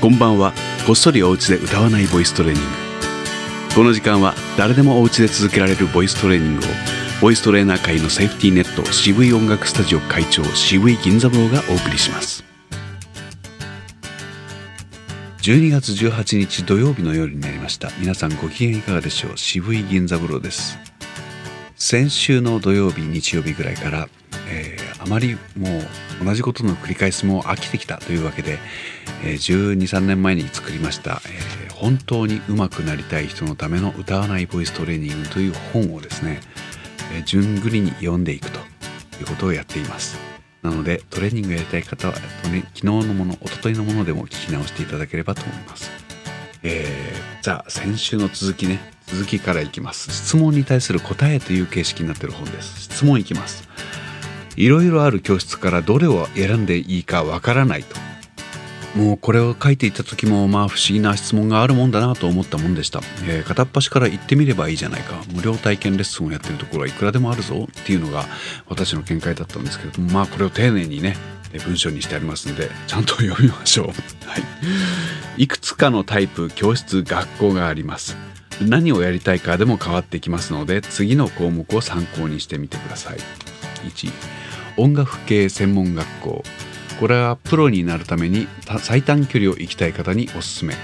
[0.00, 0.52] こんばんは。
[0.86, 2.68] こっそりお家で歌わないボイストレーニング。
[3.74, 6.68] この時間は誰でもお家で続けられるボイストレーニングを
[7.20, 12.44] ボイストレーナー界のセーフティーネット渋い音楽スタジオ会長渋い銀座坊がお送りします。
[15.42, 17.90] 12月18日土曜日の夜になりました。
[17.98, 19.36] 皆さんご機嫌いかがでしょう？
[19.36, 20.78] 渋い銀座坊です。
[21.74, 24.08] 先週の土曜日日曜日ぐらいから、
[24.48, 25.68] えー、あまりも
[26.20, 28.58] う同じことの繰り返しも飽きてきたというわけで、
[29.24, 31.20] えー、12、3年前に作りました、
[31.74, 36.40] 本当に上手くなりたい人のための歌わないボイストレーニングという本をですね、
[37.24, 38.58] 順繰りに読んでいくと
[39.20, 40.18] いうことをやっています。
[40.62, 45.90] なのでトレーニングやりたい方は、昨日のもの一昨日のものでも聞き直していただければと思います。
[46.64, 50.10] えー、じゃあ先週の続きね続きからいきます。
[50.10, 52.82] 質問に対する答えという形式になっている本です。
[52.82, 53.68] 質問いきます。
[54.58, 57.96] いろいろある教室からどれを選んでいいかわからないと。
[58.96, 65.22] もうこれを書いていた時もまあ不思議な質問があるもんだなと思ったもんでした、えー、片っ端から行ってみればいいじゃないか。
[65.32, 67.68] 無料体験レッスンをやってるところはいくらでもあるぞ。
[67.70, 68.24] っていうのが
[68.68, 70.10] 私の見解だったんですけれども。
[70.10, 71.16] まあこれを丁寧にね
[71.64, 73.86] 文章にしてありますのでちゃんと読みましょう、
[74.28, 74.42] はい、
[75.44, 78.16] いくつかのタイプ教室学校があります。
[78.60, 83.18] 何をやりたいかでも変わってきますので次の項目を参考にしてみてください。
[83.78, 84.10] 1
[84.76, 86.44] 音楽系専門学校。
[87.00, 88.48] これはプロになるために
[88.80, 90.74] 最短距離を行きたい方におすすめ。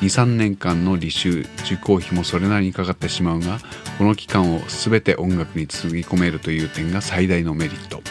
[0.00, 3.60] 23年間の履修受講費もそれなりにかかってしまうが
[3.98, 8.02] この期間を全て音楽につぎ込めるという点が最大のメリット。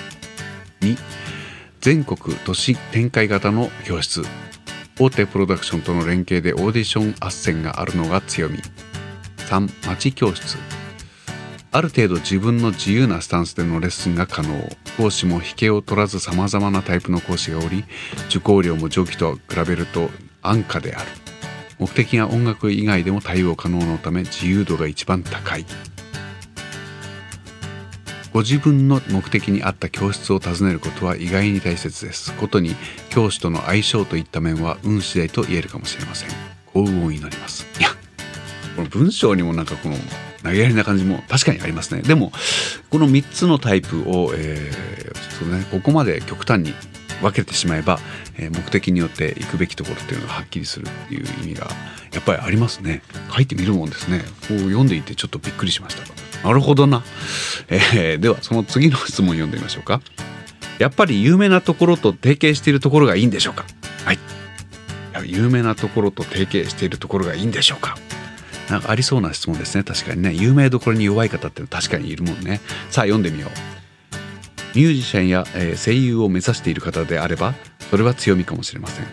[0.81, 0.97] 2
[1.81, 4.23] 全国都市展開型の教室。
[4.99, 8.59] 大手プロダクションとの連携でオーディション斡旋があるのが強み。
[9.38, 10.58] 3町教室。
[11.73, 14.69] ある程度自分の自由なスタンスでのレッスンが可能。
[14.97, 17.86] 講師も引けを取らずさまざまなタイプの講師がおり
[18.27, 20.09] 受講料も上記と比べると
[20.42, 21.09] 安価である。
[21.80, 25.66] 目的が音楽以外でも対応可能のため自由度が一番高い。
[28.33, 32.33] ご自分の目的に合った教室を訪ねることは意外に大切です。
[32.33, 32.76] ことに
[33.09, 36.30] 教師との相性といった面は運次第と言えるかもしれません。
[36.73, 37.65] 幸運を祈ります。
[37.80, 37.89] いや
[38.76, 39.95] この文章にもなんかこの
[40.43, 42.02] 投げやりな感じも確かにありますね。
[42.02, 42.31] でも
[42.89, 45.02] この3つのタイプを、えー
[45.41, 46.73] そね、ここまで極端に
[47.21, 47.99] 分けてしまえば、
[48.37, 51.67] えー、目的によって行くべきところっていうのがはっきりするっていう意味が
[52.13, 53.02] やっぱりありますね。
[53.33, 54.19] 書いてみるもんですね。
[54.47, 56.47] こう読んでいてちょっとびっくりしました。
[56.47, 57.03] なるほどな、
[57.69, 60.02] えー、ではその次の質問読んでみましょうか。
[60.79, 63.65] やっぱり有名なところと提携しているところがいいんでしょうか。
[64.03, 64.19] はい。
[65.25, 67.95] 有名なところと提携しているところがいいんでしょうか。
[68.71, 69.83] なんかありそうな質問ですね。
[69.83, 70.33] 確かにね。
[70.33, 72.61] 有名どころに弱い方っての確かにいるもんね。
[72.89, 74.77] さあ読んでみよう。
[74.77, 77.54] ミュージシャンや、え、声優を目指している方であれば
[77.89, 79.05] それは強みかもしれません。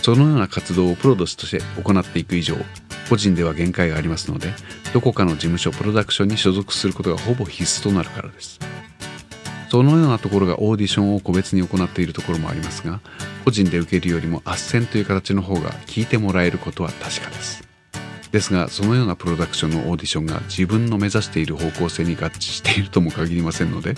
[0.00, 2.54] そのような活動をプロとして行っていく以上
[3.10, 4.48] 個人では限界がありますので
[4.94, 8.60] どこかの事務所プロダクションに所属することがほぼ必須となるからです。
[9.68, 13.00] そのようなところがオーディションを個別に行っているところもありますが
[13.44, 17.69] 個人で受けるよりも斡旋という形の方が聞いてもらえることは確かです。
[18.32, 23.94] ですがそのようなプロダクションのオーディションが自分の目指している方向性に合致しているとも限りませんので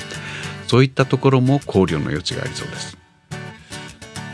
[0.67, 3.03] そういったところも考慮の余地がありそうです。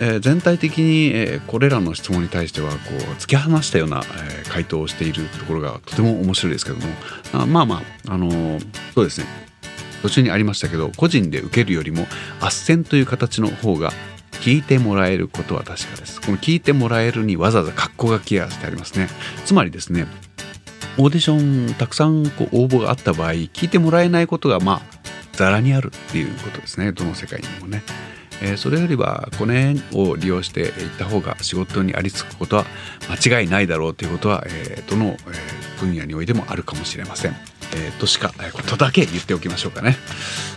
[0.00, 6.84] え、全体的に、え、これらの質問に対してはこう突き放したような、え、回答をしているところがとても面白いですけども
[7.32, 8.60] あまあまあ、あのー、
[8.94, 9.26] そうですね
[10.02, 12.06] 途中にありましたけど個人で受けるよりも
[12.40, 13.92] 斡旋という形の方が
[14.48, 19.08] 聞いてもらえることは確かですこの聞いてもらえるにわざわざ格好が気合してありますね
[19.44, 20.06] つまりですね
[20.96, 24.80] オーディションたくさんこう応募があった場合聞いてもらえないことがまあ
[25.32, 27.82] ざらにあるっていうことですねどの世界にもね、
[28.40, 32.64] えー、それよりはこの辺を利用していった方が仕事にありつくことは
[33.10, 37.36] 間違いないだろうということは、えー、どの、え分野においてもあるかもしれません。
[37.72, 39.96] えー、としかことだけ言っておきましょうかね。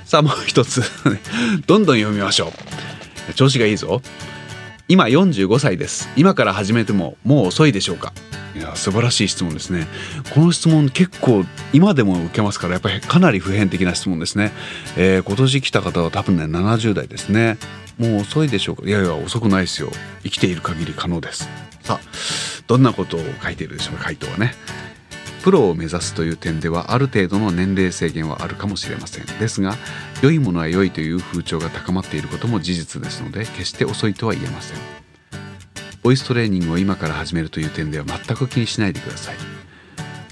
[0.04, 0.82] さあもう一つ
[1.68, 2.81] どんどん読みましょう。
[3.36, 4.02] 調子がいいぞ。
[4.88, 6.10] 今45歳です。
[6.16, 8.14] 今から始めてももう遅いでしょうか。
[8.56, 9.88] いや素晴らしい質問ですね。
[10.34, 14.52] この質問結構今でも受けますからやっぱりかなり普遍的な質問ですね、
[14.98, 17.58] えー、今年来た方は多分ね70代ですね。
[17.98, 18.84] もう遅いでしょうか。
[18.86, 19.90] いやいや遅くないですよ。
[20.24, 21.48] 生きている限り可能です。
[21.82, 22.00] さあ
[22.68, 24.54] どんなことを書いているでしょうか回答はね。
[25.44, 29.76] プロを目指すという点ではある程度の年齢制限はあるかもしれませんですが
[30.22, 34.78] 良いものは良いという風潮が高まっていることも事実ですので決して遅いとは言えません。
[36.04, 39.36] ボイストレーニングを今から始めるという点では全く気にしないでください。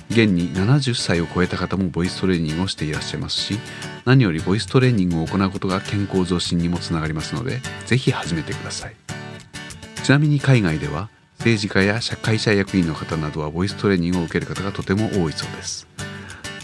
[0.09, 3.59] 現に70歳を超えた方もボイストレーニングをしていらっしゃいますし
[4.05, 8.95] 何よりボイストレーニングを行うことが健康増進にもつながりますのでぜひ始めてください。
[10.03, 11.09] ちなみに海外では
[11.39, 15.87] 政治家や社会者役員の方などはボイストレーニングを受ける方がとても多いそうです。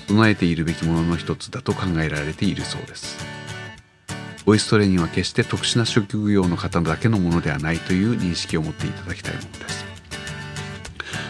[0.07, 3.17] 備えているべきものの一つだと考えられているそうです。
[4.45, 9.85] ボイストレーニングは決して特殊な職業の方だけのものではないという認識を持っていただきたいものです。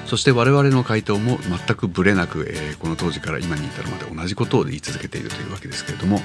[0.08, 6.20] そして我々の回答も全くブレなく、えー、この当時から今に至るまで同じことを言い続けているというわけですけれども、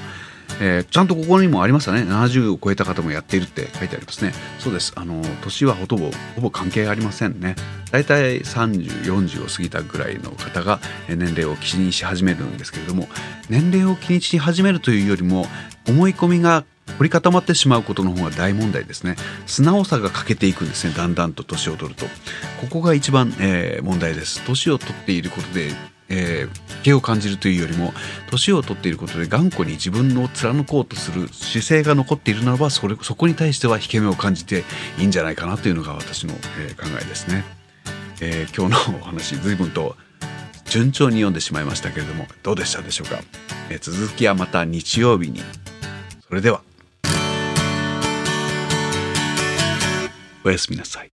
[0.59, 2.01] えー、ちゃんとここにもありましたね。
[2.01, 4.33] 70を超えた方もやっているって書いてありますね。
[4.59, 4.93] そうです。
[4.95, 7.55] あの年はほとぼほぼ関係ありませんね。
[7.91, 13.09] 大体3040を過ぎたぐらいの方が年齢を気にし始めるんですけれども
[13.49, 15.45] 年齢を気にし始めるというよりも
[15.87, 16.63] 思い込みが
[16.97, 19.15] 凝り固まってしまうことの方が大問題ですね。
[19.45, 20.93] 素直さが欠けていくんですね。
[20.95, 22.05] だんだんと年を取ると。
[22.59, 24.41] ここが一番、えー、問題です。
[24.45, 25.71] 年を取っていることで
[26.11, 27.93] えー、気を感じるというよりも
[28.29, 34.65] 年を取っていることで頑固に自分の貫こうとする姿勢が残っているならばそれそこに対しては引け目を感じて
[34.99, 37.45] いいんじゃないかなというのが私の、えー、考えですね、
[38.21, 39.95] えー、今日のお話随分と
[40.65, 43.21] 順調に読んでしまいましたけれどもどうでしたでしょうか、
[43.69, 45.41] え、続きはまた日曜日に。
[46.27, 46.61] それでは。
[50.43, 51.10] おやすみなさい。